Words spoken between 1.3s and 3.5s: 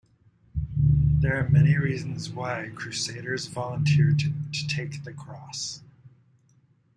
are many reasons why crusaders